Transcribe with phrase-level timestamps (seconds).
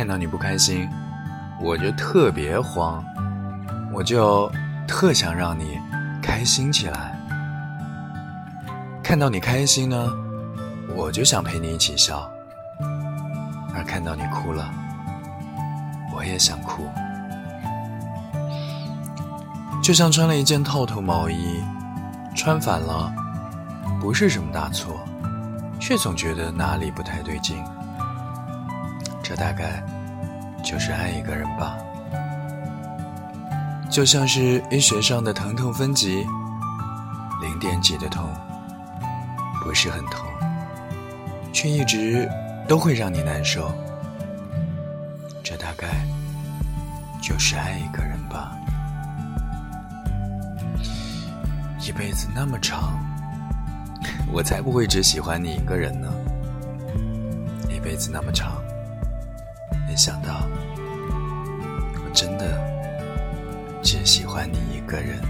[0.00, 0.88] 看到你不开心，
[1.60, 3.04] 我就特别慌，
[3.92, 4.50] 我就
[4.88, 5.78] 特想让你
[6.22, 7.14] 开心起来。
[9.02, 10.10] 看到你开心呢，
[10.96, 12.16] 我就想陪你一起笑；
[13.74, 14.70] 而看到你哭了，
[16.16, 16.88] 我也想哭。
[19.82, 21.62] 就像穿了一件套头毛衣，
[22.34, 23.12] 穿反了，
[24.00, 24.98] 不是什么大错，
[25.78, 27.62] 却总觉得哪里不太对劲。
[29.30, 29.80] 这大概
[30.64, 31.78] 就是爱一个人吧。
[33.88, 36.26] 就像是医学上的疼痛分级，
[37.40, 38.28] 零点几的痛
[39.62, 40.26] 不是很痛，
[41.52, 42.28] 却一直
[42.66, 43.72] 都会让你难受。
[45.44, 45.86] 这大概
[47.22, 48.50] 就是爱一个人吧。
[51.78, 52.98] 一辈子那么长，
[54.32, 56.08] 我才不会只喜欢你一个人呢。
[57.68, 58.60] 一辈子那么长，
[59.90, 60.46] 没想到
[61.96, 65.20] 我真的只喜欢你一个人。